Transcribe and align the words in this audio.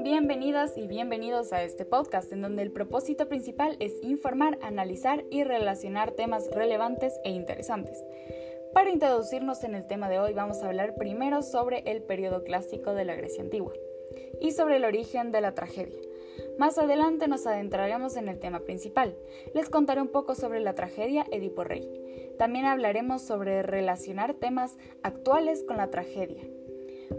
Bienvenidas 0.00 0.78
y 0.78 0.86
bienvenidos 0.86 1.52
a 1.52 1.62
este 1.62 1.84
podcast 1.84 2.32
en 2.32 2.40
donde 2.40 2.62
el 2.62 2.72
propósito 2.72 3.28
principal 3.28 3.76
es 3.78 3.92
informar, 4.02 4.58
analizar 4.62 5.24
y 5.30 5.44
relacionar 5.44 6.12
temas 6.12 6.48
relevantes 6.50 7.12
e 7.24 7.30
interesantes. 7.30 8.02
Para 8.72 8.90
introducirnos 8.90 9.62
en 9.64 9.74
el 9.74 9.86
tema 9.86 10.08
de 10.08 10.18
hoy 10.18 10.32
vamos 10.32 10.62
a 10.62 10.66
hablar 10.66 10.94
primero 10.94 11.42
sobre 11.42 11.80
el 11.80 12.02
periodo 12.02 12.42
clásico 12.42 12.94
de 12.94 13.04
la 13.04 13.14
Grecia 13.14 13.42
antigua 13.42 13.74
y 14.40 14.52
sobre 14.52 14.76
el 14.76 14.84
origen 14.84 15.30
de 15.30 15.42
la 15.42 15.54
tragedia. 15.54 16.00
Más 16.58 16.78
adelante 16.78 17.28
nos 17.28 17.46
adentraremos 17.46 18.16
en 18.16 18.28
el 18.28 18.40
tema 18.40 18.60
principal. 18.60 19.14
Les 19.54 19.68
contaré 19.68 20.00
un 20.00 20.08
poco 20.08 20.34
sobre 20.34 20.60
la 20.60 20.74
tragedia 20.74 21.26
Edipo 21.30 21.64
Rey. 21.64 22.34
También 22.38 22.64
hablaremos 22.64 23.22
sobre 23.22 23.62
relacionar 23.62 24.34
temas 24.34 24.76
actuales 25.02 25.62
con 25.62 25.76
la 25.76 25.90
tragedia. 25.90 26.42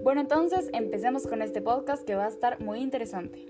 Bueno, 0.02 0.22
entonces 0.22 0.70
empecemos 0.74 1.28
con 1.28 1.42
este 1.42 1.62
podcast 1.62 2.04
que 2.04 2.16
va 2.16 2.26
a 2.26 2.30
estar 2.30 2.60
muy 2.62 2.80
interesante. 2.80 3.46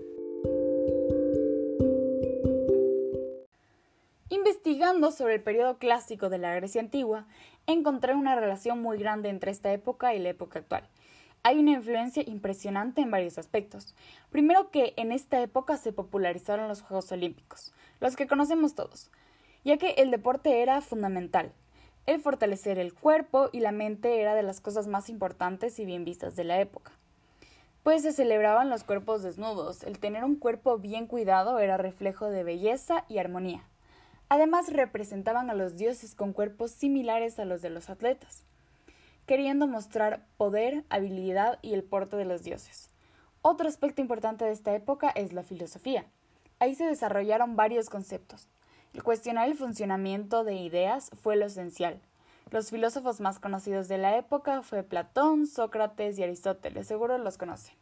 Investigando 4.30 5.12
sobre 5.12 5.36
el 5.36 5.44
periodo 5.44 5.78
clásico 5.78 6.30
de 6.30 6.40
la 6.40 6.56
Grecia 6.56 6.82
antigua, 6.82 7.28
encontré 7.68 8.16
una 8.16 8.36
relación 8.36 8.82
muy 8.82 8.98
grande 8.98 9.30
entre 9.30 9.52
esta 9.52 9.72
época 9.72 10.16
y 10.16 10.20
la 10.20 10.30
época 10.30 10.60
actual 10.60 10.90
hay 11.44 11.60
una 11.60 11.72
influencia 11.72 12.24
impresionante 12.26 13.02
en 13.02 13.12
varios 13.12 13.38
aspectos. 13.38 13.96
Primero 14.32 14.72
que 14.72 14.94
en 14.96 15.12
esta 15.12 15.42
época 15.42 15.78
se 15.78 15.92
popularizaron 15.92 16.70
los 16.70 16.82
Juegos 16.82 17.12
Olímpicos, 17.12 17.74
los 18.00 18.16
que 18.16 18.28
conocemos 18.28 18.76
todos, 18.76 19.12
ya 19.66 19.78
que 19.78 19.92
el 19.98 20.10
deporte 20.10 20.62
era 20.62 20.80
fundamental. 20.82 21.52
El 22.06 22.22
fortalecer 22.22 22.80
el 22.80 22.94
cuerpo 22.94 23.50
y 23.52 23.60
la 23.60 23.72
mente 23.72 24.20
era 24.20 24.36
de 24.36 24.44
las 24.44 24.62
cosas 24.62 24.88
más 24.88 25.10
importantes 25.10 25.80
y 25.80 25.86
bien 25.86 26.06
vistas 26.06 26.36
de 26.36 26.44
la 26.44 26.60
época. 26.60 26.92
Pues 27.84 28.02
se 28.02 28.14
celebraban 28.14 28.70
los 28.70 28.84
cuerpos 28.84 29.24
desnudos, 29.24 29.84
el 29.84 30.00
tener 30.00 30.24
un 30.24 30.36
cuerpo 30.36 30.78
bien 30.78 31.08
cuidado 31.08 31.60
era 31.60 31.78
reflejo 31.78 32.30
de 32.30 32.44
belleza 32.44 33.06
y 33.10 33.18
armonía. 33.18 33.64
Además 34.30 34.72
representaban 34.72 35.50
a 35.50 35.54
los 35.54 35.76
dioses 35.78 36.16
con 36.16 36.34
cuerpos 36.34 36.72
similares 36.72 37.40
a 37.40 37.46
los 37.46 37.62
de 37.62 37.70
los 37.70 37.90
atletas 37.90 38.46
queriendo 39.26 39.68
mostrar 39.68 40.26
poder, 40.38 40.84
habilidad 40.90 41.60
y 41.62 41.74
el 41.74 41.84
porte 41.84 42.18
de 42.18 42.26
los 42.26 42.44
dioses. 42.44 42.90
Otro 43.42 43.68
aspecto 43.68 44.02
importante 44.02 44.46
de 44.46 44.52
esta 44.52 44.76
época 44.76 45.10
es 45.10 45.34
la 45.34 45.44
filosofía. 45.44 46.06
Ahí 46.60 46.76
se 46.76 46.86
desarrollaron 46.86 47.56
varios 47.56 47.90
conceptos. 47.90 48.48
El 48.94 49.04
cuestionar 49.04 49.48
el 49.48 49.56
funcionamiento 49.56 50.44
de 50.44 50.56
ideas 50.56 51.10
fue 51.22 51.36
lo 51.36 51.46
esencial. 51.46 52.00
Los 52.52 52.70
filósofos 52.70 53.20
más 53.20 53.40
conocidos 53.40 53.88
de 53.88 53.98
la 53.98 54.18
época 54.18 54.62
fue 54.62 54.84
Platón, 54.84 55.48
Sócrates 55.48 56.18
y 56.20 56.24
Aristóteles, 56.24 56.88
seguro 56.88 57.18
los 57.18 57.38
conocen. 57.38 57.76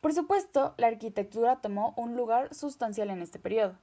Por 0.00 0.12
supuesto, 0.12 0.74
la 0.76 0.88
arquitectura 0.88 1.56
tomó 1.56 1.94
un 1.96 2.16
lugar 2.16 2.54
sustancial 2.54 3.10
en 3.10 3.22
este 3.22 3.38
periodo, 3.38 3.74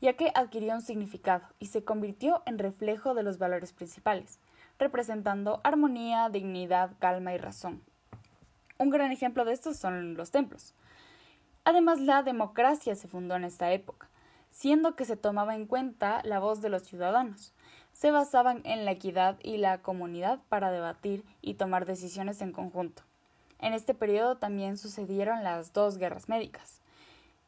ya 0.00 0.14
que 0.14 0.32
adquirió 0.34 0.74
un 0.74 0.82
significado 0.82 1.46
y 1.58 1.66
se 1.66 1.84
convirtió 1.84 2.42
en 2.46 2.58
reflejo 2.58 3.14
de 3.14 3.22
los 3.22 3.38
valores 3.38 3.72
principales 3.72 4.38
representando 4.80 5.60
armonía, 5.62 6.28
dignidad, 6.30 6.90
calma 6.98 7.34
y 7.34 7.38
razón. 7.38 7.82
Un 8.78 8.90
gran 8.90 9.12
ejemplo 9.12 9.44
de 9.44 9.52
esto 9.52 9.74
son 9.74 10.14
los 10.14 10.32
templos. 10.32 10.74
Además, 11.64 12.00
la 12.00 12.22
democracia 12.22 12.96
se 12.96 13.06
fundó 13.06 13.36
en 13.36 13.44
esta 13.44 13.70
época, 13.72 14.08
siendo 14.50 14.96
que 14.96 15.04
se 15.04 15.16
tomaba 15.16 15.54
en 15.54 15.66
cuenta 15.66 16.20
la 16.24 16.38
voz 16.38 16.60
de 16.60 16.68
los 16.68 16.82
ciudadanos. 16.82 17.52
Se 17.92 18.10
basaban 18.10 18.60
en 18.64 18.84
la 18.84 18.92
equidad 18.92 19.38
y 19.42 19.56
la 19.56 19.82
comunidad 19.82 20.40
para 20.48 20.70
debatir 20.70 21.24
y 21.42 21.54
tomar 21.54 21.86
decisiones 21.86 22.40
en 22.40 22.52
conjunto. 22.52 23.02
En 23.58 23.74
este 23.74 23.94
periodo 23.94 24.36
también 24.36 24.78
sucedieron 24.78 25.44
las 25.44 25.72
dos 25.72 25.98
guerras 25.98 26.28
médicas. 26.28 26.80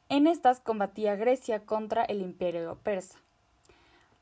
En 0.09 0.27
estas 0.27 0.61
combatía 0.61 1.17
Grecia 1.17 1.65
contra 1.65 2.05
el 2.05 2.21
imperio 2.21 2.79
persa. 2.83 3.19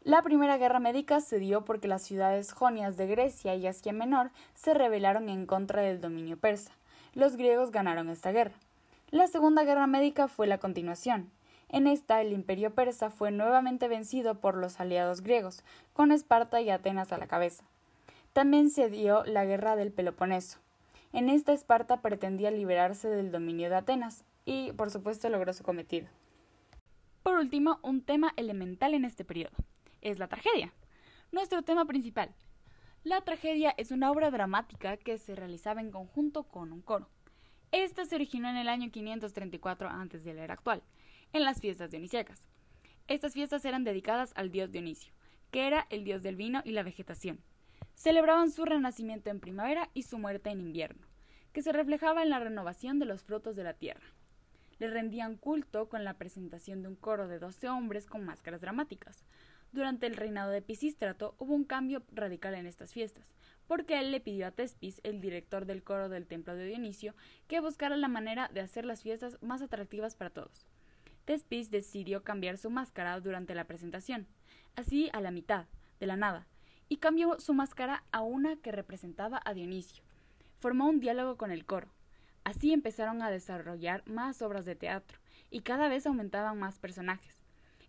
La 0.02 0.22
primera 0.22 0.56
guerra 0.56 0.78
médica 0.78 1.20
se 1.20 1.38
dio 1.38 1.64
porque 1.64 1.88
las 1.88 2.02
ciudades 2.02 2.52
jonias 2.52 2.96
de 2.96 3.06
Grecia 3.06 3.54
y 3.54 3.66
Asia 3.66 3.92
Menor 3.92 4.30
se 4.54 4.72
rebelaron 4.72 5.28
en 5.28 5.46
contra 5.46 5.82
del 5.82 6.00
dominio 6.00 6.38
persa. 6.38 6.70
Los 7.12 7.36
griegos 7.36 7.70
ganaron 7.70 8.08
esta 8.08 8.30
guerra. 8.30 8.54
La 9.10 9.26
segunda 9.26 9.64
guerra 9.64 9.86
médica 9.86 10.28
fue 10.28 10.46
la 10.46 10.58
continuación. 10.58 11.30
En 11.72 11.86
esta 11.86 12.20
el 12.20 12.32
imperio 12.32 12.74
persa 12.74 13.10
fue 13.10 13.30
nuevamente 13.30 13.86
vencido 13.86 14.40
por 14.40 14.56
los 14.56 14.80
aliados 14.80 15.20
griegos, 15.20 15.62
con 15.92 16.10
Esparta 16.10 16.60
y 16.60 16.68
Atenas 16.68 17.12
a 17.12 17.18
la 17.18 17.28
cabeza. 17.28 17.64
También 18.32 18.70
se 18.70 18.90
dio 18.90 19.24
la 19.24 19.44
guerra 19.44 19.76
del 19.76 19.92
Peloponeso. 19.92 20.58
En 21.12 21.28
esta 21.28 21.52
Esparta 21.52 22.02
pretendía 22.02 22.50
liberarse 22.50 23.08
del 23.08 23.30
dominio 23.30 23.70
de 23.70 23.76
Atenas 23.76 24.24
y, 24.44 24.72
por 24.72 24.90
supuesto, 24.90 25.28
logró 25.28 25.52
su 25.52 25.62
cometido. 25.62 26.08
Por 27.22 27.34
último, 27.34 27.78
un 27.82 28.02
tema 28.02 28.32
elemental 28.36 28.94
en 28.94 29.04
este 29.04 29.24
periodo 29.24 29.56
es 30.00 30.18
la 30.18 30.26
tragedia. 30.26 30.72
Nuestro 31.30 31.62
tema 31.62 31.84
principal. 31.84 32.34
La 33.04 33.20
tragedia 33.20 33.74
es 33.76 33.92
una 33.92 34.10
obra 34.10 34.32
dramática 34.32 34.96
que 34.96 35.18
se 35.18 35.36
realizaba 35.36 35.80
en 35.80 35.92
conjunto 35.92 36.42
con 36.42 36.72
un 36.72 36.82
coro. 36.82 37.08
Esta 37.72 38.04
se 38.04 38.16
originó 38.16 38.48
en 38.48 38.56
el 38.56 38.68
año 38.68 38.90
534 38.90 39.88
antes 39.88 40.24
de 40.24 40.34
la 40.34 40.42
era 40.42 40.54
actual, 40.54 40.82
en 41.32 41.44
las 41.44 41.60
fiestas 41.60 41.90
dionisíacas. 41.90 42.46
Estas 43.08 43.32
fiestas 43.32 43.64
eran 43.64 43.84
dedicadas 43.84 44.32
al 44.36 44.50
dios 44.50 44.70
Dionisio, 44.70 45.12
que 45.50 45.66
era 45.66 45.86
el 45.90 46.04
dios 46.04 46.22
del 46.22 46.36
vino 46.36 46.62
y 46.64 46.72
la 46.72 46.82
vegetación. 46.82 47.40
Celebraban 47.94 48.50
su 48.50 48.64
renacimiento 48.64 49.30
en 49.30 49.40
primavera 49.40 49.90
y 49.94 50.02
su 50.02 50.18
muerte 50.18 50.50
en 50.50 50.60
invierno, 50.60 51.06
que 51.52 51.62
se 51.62 51.72
reflejaba 51.72 52.22
en 52.22 52.30
la 52.30 52.38
renovación 52.38 52.98
de 52.98 53.06
los 53.06 53.22
frutos 53.22 53.56
de 53.56 53.64
la 53.64 53.74
tierra. 53.74 54.06
Le 54.78 54.88
rendían 54.88 55.36
culto 55.36 55.88
con 55.88 56.04
la 56.04 56.14
presentación 56.14 56.82
de 56.82 56.88
un 56.88 56.96
coro 56.96 57.28
de 57.28 57.38
doce 57.38 57.68
hombres 57.68 58.06
con 58.06 58.24
máscaras 58.24 58.60
dramáticas, 58.60 59.24
durante 59.72 60.08
el 60.08 60.16
reinado 60.16 60.50
de 60.50 60.62
Pisístrato 60.62 61.36
hubo 61.38 61.54
un 61.54 61.64
cambio 61.64 62.02
radical 62.10 62.54
en 62.54 62.66
estas 62.66 62.92
fiestas, 62.92 63.34
porque 63.68 64.00
él 64.00 64.10
le 64.10 64.20
pidió 64.20 64.48
a 64.48 64.50
Tespis, 64.50 65.00
el 65.04 65.20
director 65.20 65.64
del 65.64 65.84
coro 65.84 66.08
del 66.08 66.26
templo 66.26 66.56
de 66.56 66.66
Dionisio, 66.66 67.14
que 67.46 67.60
buscara 67.60 67.96
la 67.96 68.08
manera 68.08 68.48
de 68.52 68.62
hacer 68.62 68.84
las 68.84 69.02
fiestas 69.02 69.38
más 69.42 69.62
atractivas 69.62 70.16
para 70.16 70.30
todos. 70.30 70.66
Tespis 71.30 71.70
decidió 71.70 72.24
cambiar 72.24 72.58
su 72.58 72.70
máscara 72.70 73.20
durante 73.20 73.54
la 73.54 73.62
presentación, 73.62 74.26
así 74.74 75.10
a 75.12 75.20
la 75.20 75.30
mitad, 75.30 75.66
de 76.00 76.08
la 76.08 76.16
nada, 76.16 76.48
y 76.88 76.96
cambió 76.96 77.38
su 77.38 77.54
máscara 77.54 78.02
a 78.10 78.22
una 78.22 78.56
que 78.56 78.72
representaba 78.72 79.40
a 79.44 79.54
Dionisio. 79.54 80.02
Formó 80.58 80.88
un 80.88 80.98
diálogo 80.98 81.36
con 81.36 81.52
el 81.52 81.64
coro. 81.64 81.86
Así 82.42 82.72
empezaron 82.72 83.22
a 83.22 83.30
desarrollar 83.30 84.02
más 84.08 84.42
obras 84.42 84.64
de 84.64 84.74
teatro, 84.74 85.20
y 85.50 85.60
cada 85.60 85.86
vez 85.86 86.04
aumentaban 86.04 86.58
más 86.58 86.80
personajes 86.80 87.36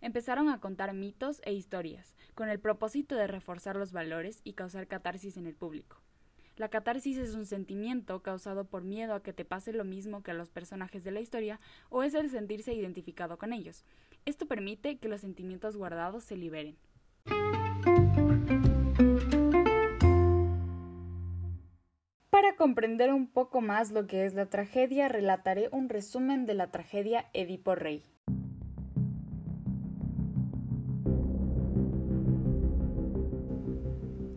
empezaron 0.00 0.48
a 0.48 0.58
contar 0.58 0.92
mitos 0.94 1.40
e 1.44 1.52
historias, 1.52 2.14
con 2.34 2.48
el 2.48 2.60
propósito 2.60 3.16
de 3.16 3.28
reforzar 3.28 3.74
los 3.74 3.92
valores 3.92 4.40
y 4.44 4.52
causar 4.52 4.86
catarsis 4.88 5.36
en 5.36 5.46
el 5.46 5.54
público. 5.54 6.00
La 6.62 6.68
catarsis 6.68 7.18
es 7.18 7.34
un 7.34 7.44
sentimiento 7.44 8.22
causado 8.22 8.66
por 8.66 8.84
miedo 8.84 9.14
a 9.14 9.22
que 9.24 9.32
te 9.32 9.44
pase 9.44 9.72
lo 9.72 9.82
mismo 9.82 10.22
que 10.22 10.30
a 10.30 10.34
los 10.34 10.52
personajes 10.52 11.02
de 11.02 11.10
la 11.10 11.18
historia 11.18 11.58
o 11.90 12.04
es 12.04 12.14
el 12.14 12.30
sentirse 12.30 12.72
identificado 12.72 13.36
con 13.36 13.52
ellos. 13.52 13.84
Esto 14.26 14.46
permite 14.46 14.98
que 14.98 15.08
los 15.08 15.22
sentimientos 15.22 15.76
guardados 15.76 16.22
se 16.22 16.36
liberen. 16.36 16.76
Para 22.30 22.54
comprender 22.56 23.12
un 23.12 23.26
poco 23.26 23.60
más 23.60 23.90
lo 23.90 24.06
que 24.06 24.24
es 24.24 24.32
la 24.34 24.46
tragedia, 24.46 25.08
relataré 25.08 25.68
un 25.72 25.88
resumen 25.88 26.46
de 26.46 26.54
la 26.54 26.70
tragedia 26.70 27.28
Edipo 27.32 27.74
Rey. 27.74 28.04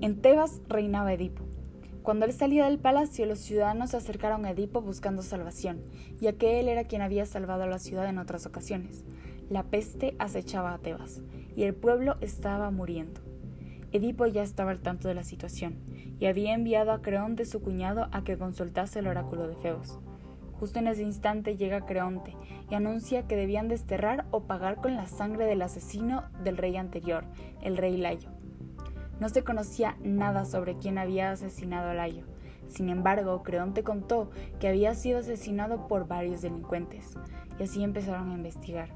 En 0.02 0.24
Tebas 0.24 0.60
reinaba 0.68 1.14
Edipo. 1.14 1.45
Cuando 2.06 2.26
él 2.26 2.34
salía 2.34 2.66
del 2.66 2.78
palacio, 2.78 3.26
los 3.26 3.40
ciudadanos 3.40 3.90
se 3.90 3.98
acercaron 3.98 4.46
a 4.46 4.52
Edipo 4.52 4.80
buscando 4.80 5.24
salvación, 5.24 5.82
ya 6.22 6.34
que 6.34 6.60
él 6.60 6.70
era 6.70 6.84
quien 6.84 7.02
había 7.02 7.26
salvado 7.26 7.64
a 7.64 7.68
la 7.68 7.80
ciudad 7.80 8.08
en 8.08 8.20
otras 8.20 8.46
ocasiones. 8.46 9.04
La 9.50 9.64
peste 9.64 10.16
acechaba 10.20 10.76
a 10.76 10.78
Tebas, 10.78 11.24
y 11.56 11.64
el 11.64 11.74
pueblo 11.74 12.18
estaba 12.22 12.70
muriendo. 12.70 13.22
Edipo 13.92 14.28
ya 14.28 14.44
estaba 14.44 14.70
al 14.70 14.82
tanto 14.82 15.08
de 15.08 15.16
la 15.16 15.24
situación, 15.24 15.80
y 16.20 16.28
había 16.28 16.54
enviado 16.54 16.92
a 16.92 17.02
Creonte 17.02 17.44
su 17.44 17.60
cuñado 17.64 18.08
a 18.12 18.24
que 18.24 18.38
consultase 18.38 19.00
el 19.00 19.08
oráculo 19.08 19.48
de 19.48 19.56
Feos. 19.56 19.98
Justo 20.60 20.78
en 20.78 20.88
ese 20.88 21.02
instante 21.02 21.58
llega 21.58 21.88
Creonte 21.88 22.36
y 22.70 22.76
anuncia 22.76 23.24
que 23.24 23.36
debían 23.36 23.68
desterrar 23.68 24.28
o 24.30 24.44
pagar 24.44 24.76
con 24.76 24.96
la 24.96 25.08
sangre 25.08 25.46
del 25.46 25.64
asesino 25.64 26.26
del 26.44 26.58
rey 26.58 26.78
anterior, 26.78 27.26
el 27.64 27.78
rey 27.78 27.98
Layo. 27.98 28.35
No 29.20 29.30
se 29.30 29.44
conocía 29.44 29.98
nada 30.02 30.46
sobre 30.46 30.78
quién 30.78 30.98
había 30.98 31.32
asesinado 31.32 31.90
a 31.90 31.94
Layo. 31.94 32.26
Sin 32.68 32.90
embargo, 32.90 33.44
Creonte 33.44 33.84
contó 33.84 34.30
que 34.60 34.68
había 34.68 34.94
sido 34.96 35.20
asesinado 35.20 35.88
por 35.88 36.08
varios 36.08 36.42
delincuentes, 36.42 37.16
y 37.60 37.64
así 37.64 37.84
empezaron 37.84 38.32
a 38.32 38.36
investigar. 38.36 38.90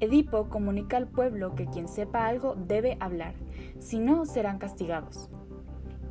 Edipo 0.00 0.48
comunica 0.48 0.96
al 0.96 1.06
pueblo 1.06 1.54
que 1.54 1.66
quien 1.66 1.86
sepa 1.86 2.26
algo 2.26 2.54
debe 2.54 2.96
hablar, 3.00 3.34
si 3.78 3.98
no 3.98 4.24
serán 4.24 4.58
castigados. 4.58 5.28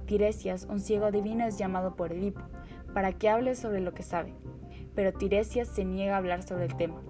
Tiresias, 0.06 0.66
un 0.69 0.80
ciego 0.80 1.12
divino, 1.12 1.45
es 1.45 1.57
llamado 1.57 1.95
por 1.95 2.13
Edipo 2.13 2.42
para 2.94 3.13
que 3.13 3.30
hable 3.30 3.56
sobre 3.56 3.81
lo 3.81 3.94
que 3.94 4.04
sabe. 4.04 4.33
pero 4.95 5.13
Tiresias 5.13 5.69
se 5.69 5.86
niega 5.86 6.16
a 6.16 6.18
hablar 6.18 6.44
sobre 6.44 6.66
el 6.66 6.75
tema. 6.75 7.01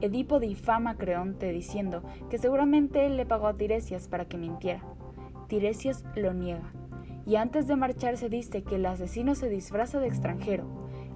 Edipo 0.00 0.38
difama 0.38 0.90
a 0.90 0.96
Creonte 0.96 1.50
diciendo 1.50 2.02
que 2.30 2.38
seguramente 2.38 3.06
él 3.06 3.16
le 3.16 3.26
pagó 3.26 3.48
a 3.48 3.56
Tiresias 3.56 4.06
para 4.06 4.26
que 4.26 4.36
mintiera. 4.36 4.82
Tiresias 5.48 6.04
lo 6.14 6.32
niega, 6.32 6.72
y 7.26 7.36
antes 7.36 7.66
de 7.66 7.76
marcharse 7.76 8.28
dice 8.28 8.62
que 8.62 8.76
el 8.76 8.86
asesino 8.86 9.34
se 9.34 9.48
disfraza 9.48 10.00
de 10.00 10.06
extranjero, 10.06 10.64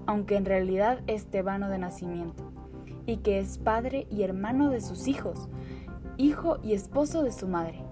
aunque 0.07 0.37
en 0.37 0.45
realidad 0.45 1.01
es 1.07 1.27
tebano 1.27 1.69
de 1.69 1.79
nacimiento, 1.79 2.51
y 3.07 3.19
que 3.19 3.39
es 3.39 3.59
padre 3.59 4.07
y 4.11 4.23
hermano 4.23 4.71
de 4.71 4.81
sus 4.81 5.09
hijos, 5.09 5.49
hijo 6.17 6.59
y 6.63 6.73
esposo 6.73 7.23
de 7.23 7.33
su 7.33 7.49
madre. 7.49 7.83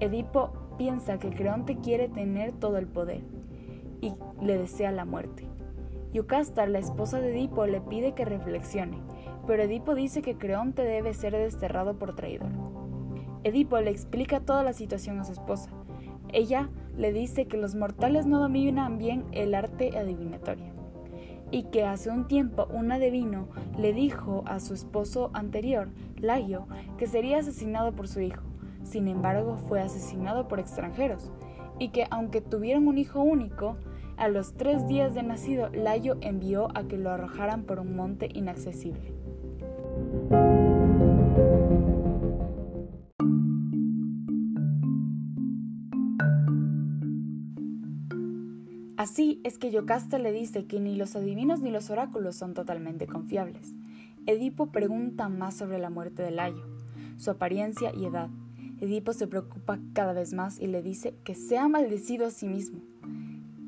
Edipo 0.00 0.52
piensa 0.78 1.18
que 1.18 1.30
Creonte 1.30 1.76
quiere 1.78 2.08
tener 2.08 2.52
todo 2.52 2.78
el 2.78 2.86
poder 2.86 3.22
y 4.00 4.14
le 4.40 4.58
desea 4.58 4.92
la 4.92 5.04
muerte. 5.04 5.48
Yocasta, 6.12 6.66
la 6.66 6.78
esposa 6.78 7.20
de 7.20 7.30
Edipo, 7.30 7.66
le 7.66 7.80
pide 7.80 8.14
que 8.14 8.24
reflexione, 8.24 8.98
pero 9.46 9.62
Edipo 9.62 9.94
dice 9.94 10.22
que 10.22 10.36
Creonte 10.36 10.82
debe 10.82 11.14
ser 11.14 11.32
desterrado 11.32 11.98
por 11.98 12.14
traidor. 12.14 12.50
Edipo 13.46 13.78
le 13.78 13.92
explica 13.92 14.40
toda 14.40 14.64
la 14.64 14.72
situación 14.72 15.20
a 15.20 15.24
su 15.24 15.30
esposa. 15.30 15.70
Ella 16.32 16.68
le 16.96 17.12
dice 17.12 17.46
que 17.46 17.56
los 17.56 17.76
mortales 17.76 18.26
no 18.26 18.40
dominan 18.40 18.98
bien 18.98 19.24
el 19.30 19.54
arte 19.54 19.96
adivinatorio 19.96 20.74
y 21.52 21.62
que 21.70 21.84
hace 21.84 22.10
un 22.10 22.26
tiempo 22.26 22.66
un 22.72 22.90
adivino 22.90 23.46
le 23.78 23.92
dijo 23.92 24.42
a 24.46 24.58
su 24.58 24.74
esposo 24.74 25.30
anterior, 25.32 25.90
Laio, 26.16 26.66
que 26.98 27.06
sería 27.06 27.38
asesinado 27.38 27.92
por 27.92 28.08
su 28.08 28.20
hijo. 28.20 28.42
Sin 28.82 29.06
embargo, 29.06 29.58
fue 29.68 29.80
asesinado 29.80 30.48
por 30.48 30.58
extranjeros 30.58 31.30
y 31.78 31.90
que 31.90 32.08
aunque 32.10 32.40
tuvieron 32.40 32.88
un 32.88 32.98
hijo 32.98 33.20
único, 33.20 33.76
a 34.16 34.26
los 34.26 34.54
tres 34.54 34.88
días 34.88 35.14
de 35.14 35.22
nacido, 35.22 35.68
Layo 35.68 36.16
envió 36.20 36.76
a 36.76 36.88
que 36.88 36.98
lo 36.98 37.10
arrojaran 37.10 37.62
por 37.62 37.78
un 37.78 37.94
monte 37.94 38.28
inaccesible. 38.34 39.14
Así 49.06 49.40
es 49.44 49.56
que 49.56 49.70
Yocasta 49.70 50.18
le 50.18 50.32
dice 50.32 50.66
que 50.66 50.80
ni 50.80 50.96
los 50.96 51.14
adivinos 51.14 51.60
ni 51.60 51.70
los 51.70 51.90
oráculos 51.90 52.34
son 52.34 52.54
totalmente 52.54 53.06
confiables. 53.06 53.72
Edipo 54.26 54.72
pregunta 54.72 55.28
más 55.28 55.56
sobre 55.56 55.78
la 55.78 55.90
muerte 55.90 56.24
de 56.24 56.32
Layo, 56.32 56.66
su 57.16 57.30
apariencia 57.30 57.92
y 57.94 58.06
edad. 58.06 58.30
Edipo 58.80 59.12
se 59.12 59.28
preocupa 59.28 59.78
cada 59.92 60.12
vez 60.12 60.32
más 60.32 60.58
y 60.58 60.66
le 60.66 60.82
dice 60.82 61.14
que 61.22 61.36
se 61.36 61.56
ha 61.56 61.68
maldecido 61.68 62.26
a 62.26 62.30
sí 62.30 62.48
mismo. 62.48 62.80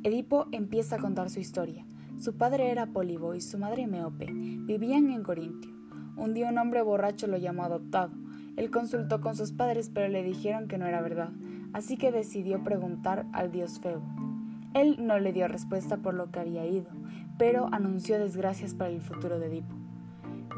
Edipo 0.02 0.48
empieza 0.50 0.96
a 0.96 0.98
contar 0.98 1.30
su 1.30 1.38
historia. 1.38 1.86
Su 2.18 2.34
padre 2.34 2.72
era 2.72 2.86
Pólibo 2.86 3.36
y 3.36 3.40
su 3.40 3.58
madre 3.58 3.86
Meope. 3.86 4.26
Vivían 4.32 5.08
en 5.10 5.22
Corintio. 5.22 5.70
Un 6.16 6.34
día 6.34 6.48
un 6.48 6.58
hombre 6.58 6.82
borracho 6.82 7.28
lo 7.28 7.36
llamó 7.36 7.62
adoptado. 7.62 8.10
Él 8.56 8.72
consultó 8.72 9.20
con 9.20 9.36
sus 9.36 9.52
padres 9.52 9.88
pero 9.94 10.08
le 10.08 10.24
dijeron 10.24 10.66
que 10.66 10.78
no 10.78 10.86
era 10.86 11.00
verdad, 11.00 11.30
así 11.72 11.96
que 11.96 12.10
decidió 12.10 12.64
preguntar 12.64 13.24
al 13.32 13.52
dios 13.52 13.78
Febo. 13.78 14.27
Él 14.74 14.96
no 15.00 15.18
le 15.18 15.32
dio 15.32 15.48
respuesta 15.48 15.96
por 15.96 16.14
lo 16.14 16.30
que 16.30 16.40
había 16.40 16.66
ido, 16.66 16.90
pero 17.38 17.68
anunció 17.72 18.18
desgracias 18.18 18.74
para 18.74 18.90
el 18.90 19.00
futuro 19.00 19.38
de 19.38 19.46
Edipo. 19.46 19.74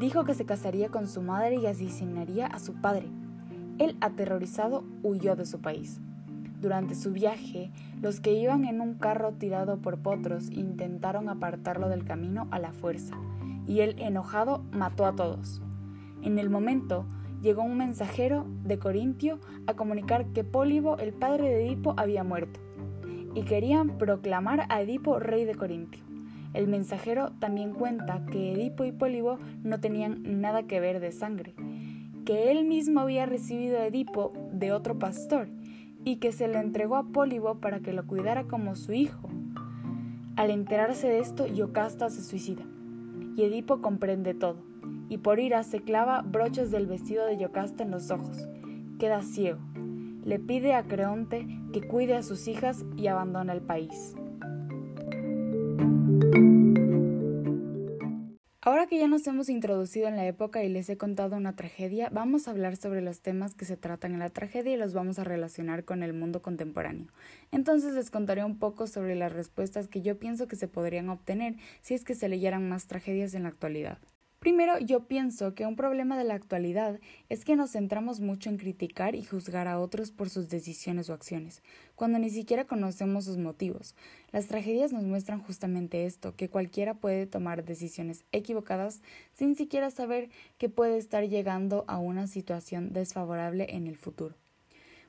Dijo 0.01 0.25
que 0.25 0.35
se 0.35 0.47
casaría 0.47 0.89
con 0.89 1.07
su 1.07 1.23
madre 1.23 1.57
y 1.57 1.67
asesinaría 1.67 2.47
a 2.47 2.59
su 2.59 2.75
padre. 2.81 3.09
Él, 3.79 3.97
aterrorizado, 4.01 4.85
huyó 5.03 5.37
de 5.37 5.47
su 5.47 5.61
país. 5.61 6.01
Durante 6.61 6.95
su 6.95 7.13
viaje, 7.13 7.71
los 8.03 8.21
que 8.21 8.33
iban 8.35 8.65
en 8.65 8.81
un 8.81 8.95
carro 8.95 9.33
tirado 9.33 9.79
por 9.79 9.99
potros 9.99 10.51
intentaron 10.51 11.29
apartarlo 11.29 11.89
del 11.89 12.05
camino 12.05 12.49
a 12.51 12.59
la 12.59 12.73
fuerza, 12.73 13.17
y 13.67 13.81
él, 13.81 13.95
enojado, 13.99 14.65
mató 14.73 15.07
a 15.07 15.15
todos. 15.15 15.63
En 16.23 16.39
el 16.39 16.51
momento, 16.51 17.07
llegó 17.41 17.63
un 17.63 17.79
mensajero 17.79 18.47
de 18.65 18.79
Corintio 18.79 19.39
a 19.67 19.75
comunicar 19.75 20.27
que 20.33 20.45
Pólibo, 20.45 20.99
el 20.99 21.15
padre 21.15 21.49
de 21.49 21.67
Edipo, 21.67 21.95
había 21.97 22.25
muerto 22.25 22.61
y 23.35 23.43
querían 23.43 23.99
proclamar 23.99 24.67
a 24.69 24.81
Edipo 24.83 25.19
rey 25.19 25.45
de 25.45 25.55
Corintio. 25.55 26.03
El 26.53 26.67
mensajero 26.67 27.31
también 27.39 27.73
cuenta 27.73 28.25
que 28.27 28.53
Edipo 28.53 28.85
y 28.85 28.93
Pólibo 28.93 29.39
no 29.63 29.81
tenían 29.81 30.41
nada 30.41 30.65
que 30.65 30.81
ver 30.81 31.01
de 31.01 31.13
sangre, 31.13 31.55
que 32.25 32.51
él 32.51 32.65
mismo 32.65 33.01
había 33.01 33.27
recibido 33.27 33.79
a 33.79 33.87
Edipo 33.87 34.33
de 34.53 34.73
otro 34.73 34.99
pastor 34.99 35.49
y 36.05 36.17
que 36.17 36.33
se 36.33 36.49
lo 36.49 36.59
entregó 36.59 36.97
a 36.97 37.05
Pólibo 37.05 37.61
para 37.61 37.81
que 37.81 37.93
lo 37.93 38.07
cuidara 38.07 38.45
como 38.45 38.75
su 38.75 38.93
hijo. 38.93 39.29
Al 40.37 40.51
enterarse 40.51 41.07
de 41.07 41.21
esto, 41.21 41.47
Yocasta 41.47 42.11
se 42.11 42.23
suicida 42.23 42.65
y 43.37 43.45
Edipo 43.45 43.81
comprende 43.81 44.35
todo 44.35 44.65
y 45.09 45.19
por 45.19 45.39
ira 45.39 45.63
se 45.63 45.81
clava 45.81 46.23
broches 46.23 46.71
del 46.71 46.87
vestido 46.87 47.27
de 47.27 47.37
Yocasta 47.37 47.85
en 47.85 47.91
los 47.91 48.11
ojos. 48.11 48.49
Queda 48.99 49.23
ciego 49.23 49.61
le 50.25 50.39
pide 50.39 50.75
a 50.75 50.83
Creonte 50.83 51.47
que 51.73 51.83
cuide 51.83 52.15
a 52.15 52.23
sus 52.23 52.49
hijas 52.49 52.85
y 52.97 53.07
abandona 53.07 53.53
el 53.53 53.63
país. 53.63 54.15
Ahora 58.63 58.87
que 58.87 58.99
ya 58.99 59.09
nos 59.09 59.27
hemos 59.27 59.49
introducido 59.49 60.07
en 60.07 60.17
la 60.17 60.27
época 60.27 60.63
y 60.63 60.69
les 60.69 60.91
he 60.91 60.99
contado 60.99 61.37
una 61.37 61.57
tragedia, 61.57 62.11
vamos 62.13 62.47
a 62.47 62.51
hablar 62.51 62.77
sobre 62.77 63.01
los 63.01 63.23
temas 63.23 63.55
que 63.55 63.65
se 63.65 63.79
tratan 63.79 64.13
en 64.13 64.19
la 64.19 64.29
tragedia 64.29 64.75
y 64.75 64.77
los 64.77 64.93
vamos 64.93 65.19
a 65.19 65.25
relacionar 65.25 65.85
con 65.85 66.03
el 66.03 66.13
mundo 66.13 66.43
contemporáneo. 66.43 67.07
Entonces 67.53 67.95
les 67.95 68.11
contaré 68.11 68.45
un 68.45 68.59
poco 68.59 68.87
sobre 68.87 69.17
las 69.17 69.33
respuestas 69.33 69.89
que 69.89 70.03
yo 70.03 70.19
pienso 70.19 70.47
que 70.47 70.57
se 70.57 70.69
podrían 70.69 71.09
obtener 71.09 71.57
si 71.81 71.95
es 71.95 72.05
que 72.05 72.15
se 72.15 72.29
leyeran 72.29 72.69
más 72.69 72.87
tragedias 72.87 73.33
en 73.35 73.45
la 73.45 73.49
actualidad. 73.49 73.99
Primero, 74.41 74.79
yo 74.79 75.07
pienso 75.07 75.55
que 75.55 75.67
un 75.67 75.77
problema 75.77 76.17
de 76.17 76.25
la 76.25 76.33
actualidad 76.33 76.99
es 77.29 77.45
que 77.45 77.57
nos 77.57 77.73
centramos 77.73 78.21
mucho 78.21 78.49
en 78.49 78.57
criticar 78.57 79.15
y 79.15 79.23
juzgar 79.23 79.69
a 79.69 79.79
otros 79.79 80.13
por 80.13 80.31
sus 80.31 80.49
decisiones 80.49 81.11
o 81.11 81.13
acciones, 81.13 81.63
cuando 81.95 82.19
ni 82.19 82.31
siquiera 82.31 82.65
conocemos 82.67 83.27
sus 83.27 83.37
motivos. 83.37 83.95
Las 84.33 84.47
tragedias 84.47 84.95
nos 84.95 85.05
muestran 85.05 85.43
justamente 85.43 86.07
esto, 86.07 86.35
que 86.37 86.49
cualquiera 86.49 86.95
puede 86.95 87.27
tomar 87.27 87.67
decisiones 87.67 88.25
equivocadas 88.33 89.03
sin 89.35 89.57
siquiera 89.57 89.91
saber 89.91 90.31
que 90.57 90.71
puede 90.71 90.97
estar 90.97 91.29
llegando 91.29 91.85
a 91.87 91.99
una 91.99 92.27
situación 92.27 92.95
desfavorable 92.95 93.67
en 93.69 93.87
el 93.89 93.99
futuro. 93.99 94.37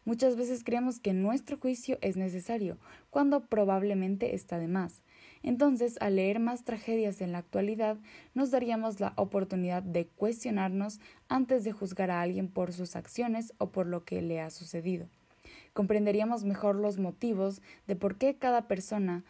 Muchas 0.04 0.36
veces 0.36 0.66
creemos 0.66 1.00
que 1.00 1.14
nuestro 1.14 1.58
juicio 1.58 2.00
es 2.02 2.18
necesario, 2.18 2.80
cuando 3.10 3.46
probablemente 3.46 4.36
está 4.36 4.60
de 4.60 4.68
más. 4.68 5.02
Entonces, 5.44 5.98
al 6.02 6.18
leer 6.18 6.40
más 6.40 6.64
tragedias 6.64 7.22
en 7.22 7.32
la 7.32 7.40
actualidad, 7.40 7.98
nos 8.34 8.52
daríamos 8.52 9.00
la 9.00 9.14
oportunidad 9.16 9.84
de 9.84 10.08
cuestionarnos 10.08 11.00
antes 11.30 11.64
de 11.64 11.72
juzgar 11.72 12.12
a 12.12 12.22
alguien 12.22 12.48
por 12.48 12.74
sus 12.74 12.96
acciones 12.96 13.54
o 13.58 13.72
por 13.72 13.88
lo 13.88 14.06
que 14.06 14.22
le 14.22 14.40
ha 14.40 14.50
sucedido. 14.50 15.08
Comprenderíamos 15.74 16.44
mejor 16.44 16.76
los 16.76 17.00
motivos 17.00 17.62
de 17.88 17.96
por 17.96 18.18
qué 18.18 18.36
cada 18.36 18.68
persona 18.68 19.24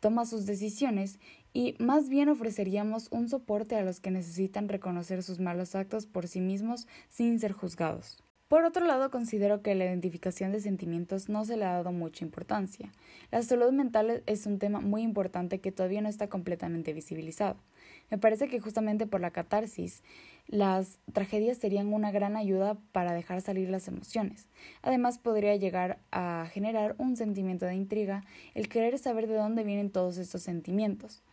toma 0.00 0.26
sus 0.26 0.46
decisiones 0.46 1.18
y 1.52 1.74
más 1.78 2.08
bien 2.08 2.28
ofreceríamos 2.28 3.08
un 3.10 3.28
soporte 3.28 3.76
a 3.76 3.82
los 3.82 4.00
que 4.00 4.10
necesitan 4.10 4.68
reconocer 4.68 5.22
sus 5.22 5.40
malos 5.40 5.74
actos 5.74 6.06
por 6.06 6.28
sí 6.28 6.40
mismos 6.40 6.86
sin 7.08 7.40
ser 7.40 7.52
juzgados. 7.52 8.25
Por 8.48 8.62
otro 8.62 8.86
lado, 8.86 9.10
considero 9.10 9.60
que 9.60 9.74
la 9.74 9.86
identificación 9.86 10.52
de 10.52 10.60
sentimientos 10.60 11.28
no 11.28 11.44
se 11.44 11.56
le 11.56 11.64
ha 11.64 11.72
dado 11.72 11.90
mucha 11.90 12.24
importancia. 12.24 12.92
La 13.32 13.42
salud 13.42 13.72
mental 13.72 14.22
es 14.26 14.46
un 14.46 14.60
tema 14.60 14.78
muy 14.78 15.02
importante 15.02 15.58
que 15.58 15.72
todavía 15.72 16.00
no 16.00 16.08
está 16.08 16.28
completamente 16.28 16.92
visibilizado. 16.92 17.56
Me 18.08 18.18
parece 18.18 18.46
que 18.46 18.60
justamente 18.60 19.08
por 19.08 19.20
la 19.20 19.32
catarsis, 19.32 20.04
las 20.46 21.00
tragedias 21.12 21.58
serían 21.58 21.92
una 21.92 22.12
gran 22.12 22.36
ayuda 22.36 22.78
para 22.92 23.14
dejar 23.14 23.40
salir 23.40 23.68
las 23.68 23.88
emociones. 23.88 24.46
Además, 24.80 25.18
podría 25.18 25.56
llegar 25.56 25.98
a 26.12 26.46
generar 26.52 26.94
un 26.98 27.16
sentimiento 27.16 27.66
de 27.66 27.74
intriga 27.74 28.22
el 28.54 28.68
querer 28.68 28.96
saber 28.98 29.26
de 29.26 29.34
dónde 29.34 29.64
vienen 29.64 29.90
todos 29.90 30.18
estos 30.18 30.42
sentimientos 30.42 31.24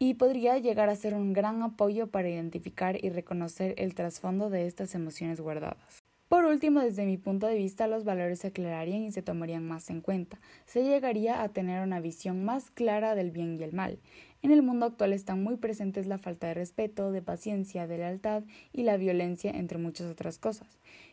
y 0.00 0.14
podría 0.14 0.58
llegar 0.58 0.88
a 0.88 0.96
ser 0.96 1.14
un 1.14 1.32
gran 1.32 1.62
apoyo 1.62 2.08
para 2.08 2.28
identificar 2.28 3.02
y 3.04 3.10
reconocer 3.10 3.76
el 3.78 3.94
trasfondo 3.94 4.50
de 4.50 4.66
estas 4.66 4.96
emociones 4.96 5.40
guardadas. 5.40 6.03
Por 6.34 6.46
último, 6.46 6.80
desde 6.80 7.06
mi 7.06 7.16
punto 7.16 7.46
de 7.46 7.54
vista, 7.54 7.86
los 7.86 8.02
valores 8.02 8.40
se 8.40 8.48
aclararían 8.48 9.04
y 9.04 9.12
se 9.12 9.22
tomarían 9.22 9.68
más 9.68 9.88
en 9.88 10.00
cuenta. 10.00 10.40
Se 10.66 10.82
llegaría 10.82 11.44
a 11.44 11.50
tener 11.50 11.80
una 11.80 12.00
visión 12.00 12.44
más 12.44 12.72
clara 12.72 13.14
del 13.14 13.30
bien 13.30 13.54
y 13.54 13.62
el 13.62 13.72
mal. 13.72 14.00
En 14.42 14.50
el 14.50 14.60
mundo 14.60 14.86
actual 14.86 15.12
están 15.12 15.44
muy 15.44 15.58
presentes 15.58 16.08
la 16.08 16.18
falta 16.18 16.48
de 16.48 16.54
respeto, 16.54 17.12
de 17.12 17.22
paciencia, 17.22 17.86
de 17.86 17.98
lealtad 17.98 18.42
y 18.72 18.82
la 18.82 18.96
violencia, 18.96 19.52
entre 19.52 19.78
muchas 19.78 20.10
otras 20.10 20.38
cosas. 20.38 20.66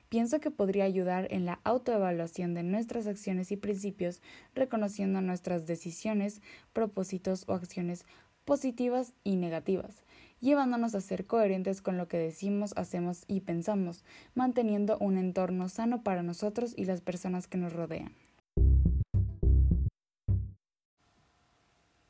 Pienso 0.09 0.39
que 0.39 0.49
podría 0.49 0.85
ayudar 0.85 1.27
en 1.29 1.45
la 1.45 1.59
autoevaluación 1.65 2.55
de 2.55 2.63
nuestras 2.63 3.05
acciones 3.05 3.51
y 3.51 3.57
principios, 3.57 4.23
reconociendo 4.55 5.21
nuestras 5.21 5.67
decisiones, 5.67 6.41
propósitos 6.73 7.43
o 7.47 7.53
acciones 7.53 8.07
positivas 8.43 9.13
y 9.23 9.35
negativas 9.35 10.01
llevándonos 10.41 10.93
a 10.95 11.01
ser 11.01 11.25
coherentes 11.25 11.81
con 11.81 11.97
lo 11.97 12.07
que 12.07 12.17
decimos, 12.17 12.73
hacemos 12.75 13.23
y 13.27 13.41
pensamos, 13.41 14.03
manteniendo 14.35 14.97
un 14.99 15.17
entorno 15.17 15.69
sano 15.69 16.03
para 16.03 16.23
nosotros 16.23 16.73
y 16.75 16.85
las 16.85 17.01
personas 17.01 17.47
que 17.47 17.57
nos 17.57 17.71
rodean. 17.71 18.13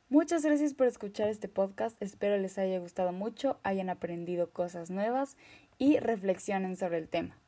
Muchas 0.09 0.43
gracias 0.43 0.73
por 0.73 0.88
escuchar 0.88 1.29
este 1.29 1.47
podcast, 1.47 2.01
espero 2.01 2.38
les 2.38 2.57
haya 2.57 2.79
gustado 2.79 3.13
mucho, 3.13 3.59
hayan 3.63 3.89
aprendido 3.89 4.50
cosas 4.50 4.89
nuevas 4.89 5.38
y 5.77 6.00
reflexionen 6.00 6.75
sobre 6.75 6.97
el 6.97 7.07
tema. 7.07 7.40